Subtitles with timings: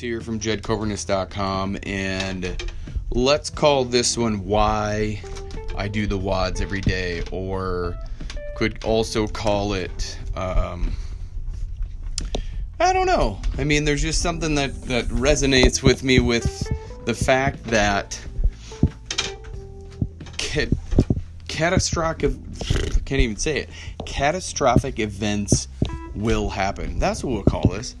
[0.00, 2.72] Here from jedcoburnus.com, and
[3.10, 5.22] let's call this one Why
[5.76, 7.96] I Do the WODs Every Day, or
[8.56, 10.92] could also call it, um,
[12.80, 13.40] I don't know.
[13.58, 16.72] I mean, there's just something that, that resonates with me with
[17.04, 18.20] the fact that
[20.38, 20.68] ca-
[21.48, 22.32] catastrophic,
[23.04, 23.70] can't even say it,
[24.04, 25.68] catastrophic events
[26.14, 26.98] will happen.
[26.98, 27.94] That's what we'll call this.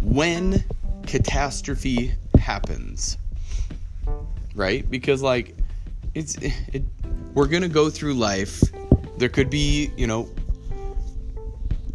[0.00, 0.64] When
[1.06, 3.18] catastrophe happens.
[4.54, 4.88] Right?
[4.88, 5.56] Because like
[6.14, 6.82] it's it,
[7.34, 8.62] we're going to go through life.
[9.16, 10.28] There could be, you know,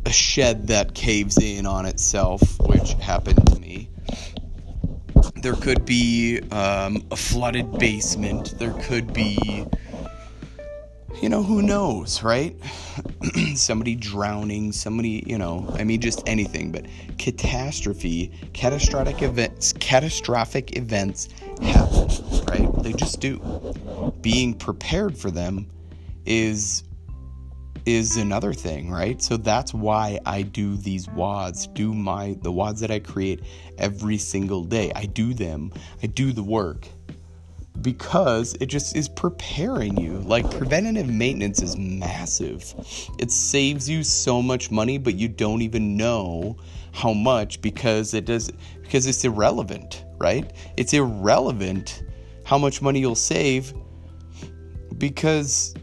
[0.06, 3.90] a shed that caves in on itself, which happened to me.
[5.42, 8.55] There could be um, a flooded basement.
[8.58, 9.66] There could be
[11.21, 12.55] you know, who knows, right?
[13.55, 16.71] somebody drowning, somebody, you know, I mean, just anything.
[16.71, 16.85] But
[17.18, 21.29] catastrophe, catastrophic events, catastrophic events
[21.62, 22.07] happen,
[22.46, 22.84] right?
[22.84, 23.40] They just do.
[24.21, 25.68] Being prepared for them
[26.26, 26.84] is
[27.85, 29.21] is another thing, right?
[29.21, 33.43] So that's why I do these WODs, do my the WODs that I create
[33.77, 34.91] every single day.
[34.93, 35.71] I do them.
[36.04, 36.87] I do the work
[37.82, 40.20] because it just is preparing you.
[40.20, 42.74] Like preventative maintenance is massive.
[43.20, 46.58] It saves you so much money, but you don't even know
[46.92, 50.52] how much because it does because it's irrelevant, right?
[50.78, 52.04] It's irrelevant
[52.44, 53.74] how much money you'll save
[54.98, 55.76] because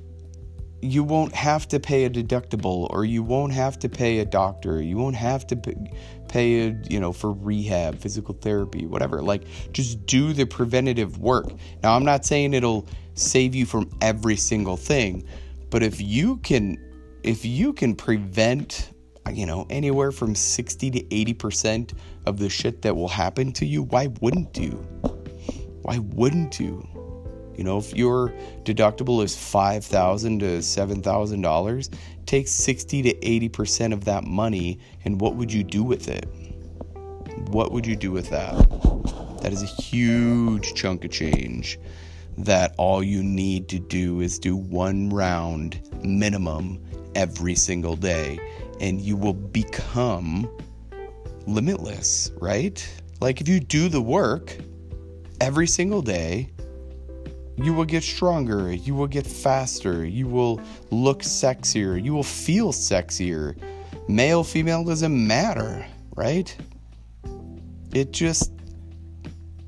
[0.85, 4.83] you won't have to pay a deductible or you won't have to pay a doctor.
[4.83, 5.57] You won't have to
[6.29, 9.23] pay, a, you know, for rehab, physical therapy, whatever.
[9.23, 11.47] Like just do the preventative work.
[11.83, 15.25] Now, I'm not saying it'll save you from every single thing,
[15.71, 16.79] but if you can
[17.23, 18.91] if you can prevent
[19.33, 21.95] you know anywhere from 60 to 80%
[22.27, 24.73] of the shit that will happen to you, why wouldn't you?
[25.81, 26.87] Why wouldn't you?
[27.57, 28.33] You know, if your
[28.65, 31.91] deductible is five thousand to seven thousand dollars,
[32.27, 36.27] take sixty to eighty percent of that money, and what would you do with it?
[37.49, 38.55] What would you do with that?
[39.43, 41.79] That is a huge chunk of change.
[42.39, 46.83] That all you need to do is do one round minimum
[47.15, 48.41] every single day,
[48.81, 50.51] and you will become
[51.47, 52.85] limitless, right?
[53.21, 54.57] Like if you do the work
[55.41, 56.51] every single day
[57.57, 60.61] you will get stronger, you will get faster, you will
[60.91, 63.57] look sexier, you will feel sexier.
[64.09, 66.55] Male, female doesn't matter, right?
[67.93, 68.53] It just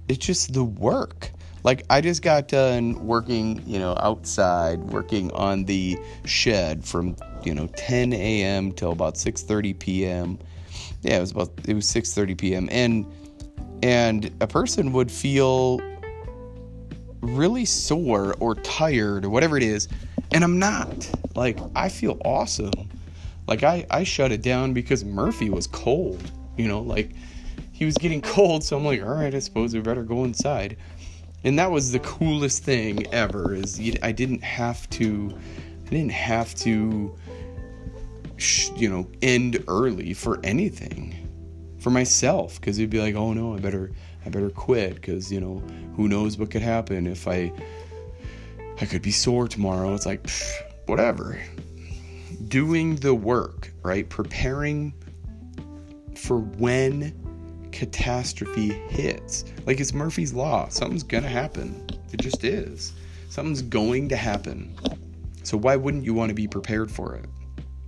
[0.09, 1.31] it's just the work.
[1.63, 7.55] Like I just got done working, you know, outside, working on the shed from, you
[7.55, 8.73] know, 10 a.m.
[8.73, 10.39] till about 6:30 p.m.
[11.03, 12.69] Yeah, it was about it was 6:30 p.m.
[12.71, 13.07] and
[13.83, 15.81] and a person would feel
[17.21, 19.89] really sore or tired or whatever it is,
[20.33, 21.11] and I'm not.
[21.35, 22.89] Like, I feel awesome.
[23.47, 27.13] Like, I, I shut it down because Murphy was cold, you know, like
[27.73, 30.77] he was getting cold, so I'm like, all right, I suppose we better go inside.
[31.45, 35.39] And that was the coolest thing ever is I didn't have to
[35.87, 37.17] I didn't have to
[38.75, 41.15] you know end early for anything
[41.79, 43.93] for myself because it'd be like oh no I better
[44.27, 45.63] I better quit because, you know,
[45.95, 47.53] who knows what could happen if I
[48.81, 49.95] I could be sore tomorrow.
[49.95, 50.53] It's like pff,
[50.87, 51.41] whatever.
[52.49, 54.09] Doing the work, right?
[54.09, 54.93] Preparing
[56.17, 57.15] for when
[57.71, 59.45] catastrophe hits.
[59.65, 60.69] Like it's Murphy's law.
[60.71, 61.87] Something's to happen.
[62.13, 62.95] It just is.
[63.31, 64.77] Something's going to happen.
[65.45, 67.27] So why wouldn't you want to be prepared for it?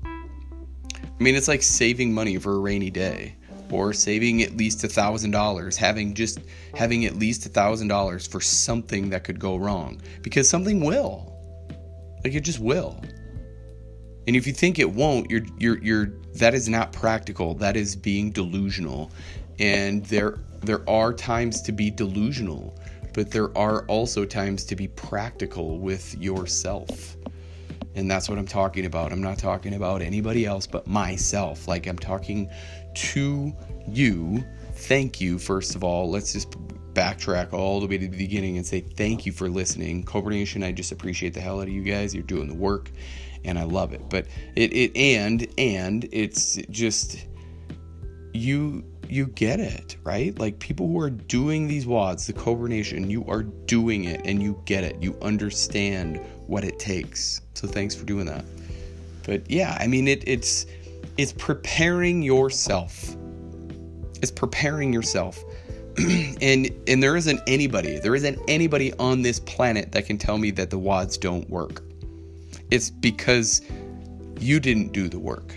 [0.05, 3.35] I mean, it's like saving money for a rainy day
[3.73, 6.41] or saving at least a thousand dollars having just
[6.75, 10.01] having at least a thousand dollars for something that could go wrong.
[10.23, 11.35] Because something will.
[12.25, 13.01] Like it just will.
[14.27, 17.55] And if you think it won't you're you're you're that is not practical.
[17.55, 19.11] That is being delusional.
[19.59, 22.75] And there there are times to be delusional
[23.15, 27.17] but there are also times to be practical with yourself
[27.99, 29.13] and that's what I'm talking about.
[29.13, 31.69] I'm not talking about anybody else but myself.
[31.69, 32.49] Like I'm talking
[32.95, 33.53] to
[33.87, 34.45] you.
[34.73, 36.11] Thank you, first of all.
[36.11, 36.51] Let's just
[36.95, 40.05] backtrack all the way to the beginning and say thank you for listening.
[40.05, 42.15] Cobra Nation, I just appreciate the hell out of you guys.
[42.15, 42.91] You're doing the work
[43.45, 44.09] and I love it.
[44.09, 47.27] But it, it and and it's just
[48.33, 50.39] you you get it, right?
[50.39, 54.43] Like people who are doing these WODs, the Cobra Nation, you are doing it and
[54.43, 55.03] you get it.
[55.03, 57.41] You understand what it takes.
[57.55, 58.45] So thanks for doing that.
[59.25, 60.67] But yeah, I mean it it's
[61.17, 63.17] it's preparing yourself.
[64.23, 65.43] It's preparing yourself
[66.41, 70.51] and and there isn't anybody, there isn't anybody on this planet that can tell me
[70.53, 71.83] that the WODs don't work.
[72.71, 73.63] It's because
[74.39, 75.55] you didn't do the work.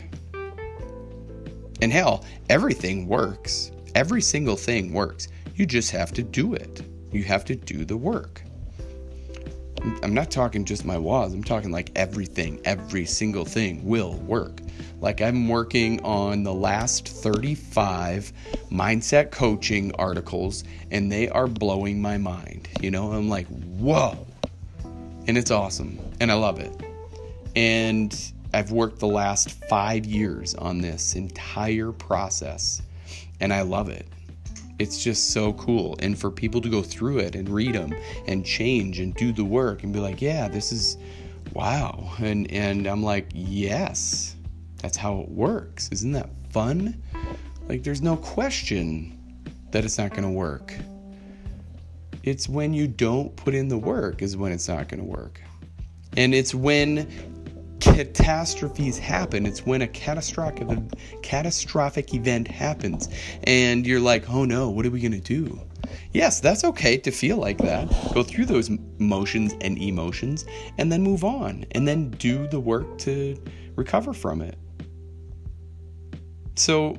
[1.81, 3.71] And hell, everything works.
[3.95, 5.27] Every single thing works.
[5.55, 6.83] You just have to do it.
[7.11, 8.43] You have to do the work.
[10.03, 14.61] I'm not talking just my WODs, I'm talking like everything, every single thing will work.
[14.99, 18.31] Like I'm working on the last 35
[18.69, 22.69] mindset coaching articles and they are blowing my mind.
[22.79, 24.27] You know, I'm like, whoa.
[25.27, 25.99] And it's awesome.
[26.19, 26.75] And I love it.
[27.55, 28.15] And
[28.53, 32.81] I've worked the last five years on this entire process
[33.39, 34.07] and I love it.
[34.79, 35.95] It's just so cool.
[35.99, 37.93] And for people to go through it and read them
[38.27, 40.97] and change and do the work and be like, yeah, this is
[41.53, 42.11] wow.
[42.19, 44.35] And and I'm like, yes.
[44.77, 45.89] That's how it works.
[45.91, 47.01] Isn't that fun?
[47.69, 49.17] Like there's no question
[49.71, 50.73] that it's not going to work.
[52.23, 55.41] It's when you don't put in the work is when it's not going to work.
[56.17, 57.07] And it's when
[57.81, 59.45] catastrophes happen.
[59.45, 60.67] It's when a catastrophic
[61.21, 63.09] catastrophic event happens
[63.43, 65.59] and you're like, "Oh no, what are we going to do?"
[66.13, 67.89] Yes, that's okay to feel like that.
[68.13, 68.69] Go through those
[68.99, 70.45] motions and emotions
[70.77, 73.35] and then move on and then do the work to
[73.75, 74.57] recover from it.
[76.55, 76.97] So,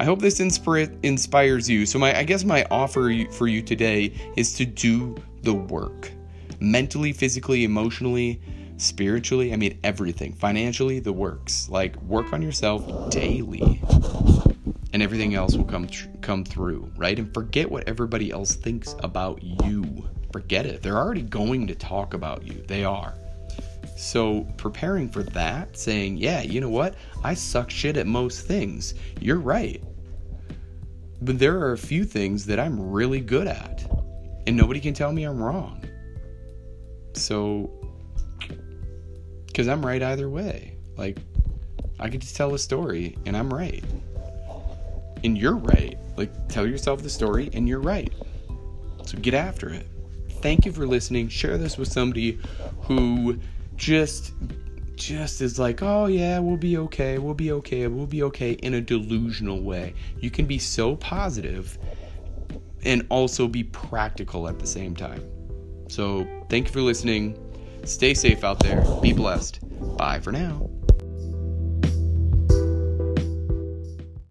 [0.00, 1.86] I hope this inspira- inspires you.
[1.86, 6.10] So my I guess my offer for you today is to do the work.
[6.60, 8.40] Mentally, physically, emotionally,
[8.78, 10.32] spiritually, I mean everything.
[10.32, 11.68] Financially, the works.
[11.68, 13.80] Like work on yourself daily.
[14.92, 17.18] And everything else will come tr- come through, right?
[17.18, 20.08] And forget what everybody else thinks about you.
[20.32, 20.82] Forget it.
[20.82, 22.62] They're already going to talk about you.
[22.66, 23.14] They are.
[23.96, 26.94] So, preparing for that, saying, yeah, you know what?
[27.24, 28.94] I suck shit at most things.
[29.20, 29.82] You're right.
[31.20, 33.84] But there are a few things that I'm really good at,
[34.46, 35.84] and nobody can tell me I'm wrong.
[37.14, 37.70] So,
[39.58, 40.76] because I'm right either way.
[40.96, 41.18] Like,
[41.98, 43.82] I could just tell a story and I'm right.
[45.24, 45.98] And you're right.
[46.16, 48.12] Like, tell yourself the story and you're right.
[49.04, 49.88] So get after it.
[50.42, 51.28] Thank you for listening.
[51.28, 52.38] Share this with somebody
[52.82, 53.40] who
[53.74, 54.32] just
[54.94, 58.74] just is like, oh yeah, we'll be okay, we'll be okay, we'll be okay in
[58.74, 59.92] a delusional way.
[60.20, 61.78] You can be so positive
[62.84, 65.28] and also be practical at the same time.
[65.88, 67.47] So, thank you for listening.
[67.84, 68.84] Stay safe out there.
[69.00, 69.60] Be blessed.
[69.96, 70.67] Bye for now.